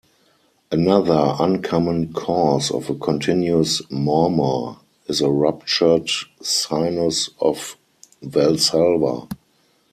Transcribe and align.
Another 0.71 1.35
uncommon 1.37 2.11
cause 2.13 2.71
of 2.71 2.89
a 2.89 2.95
continuous 2.95 3.83
murmur 3.91 4.77
is 5.05 5.21
a 5.21 5.29
ruptured 5.29 6.09
sinus 6.41 7.29
of 7.39 7.77
valsalva. 8.23 9.27